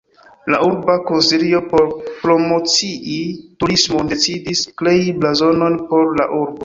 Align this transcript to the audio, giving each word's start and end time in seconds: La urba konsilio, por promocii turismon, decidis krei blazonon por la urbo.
La 0.53 0.59
urba 0.67 0.93
konsilio, 1.09 1.59
por 1.73 1.85
promocii 2.23 3.19
turismon, 3.65 4.09
decidis 4.15 4.65
krei 4.83 5.05
blazonon 5.21 5.77
por 5.93 6.11
la 6.23 6.27
urbo. 6.41 6.59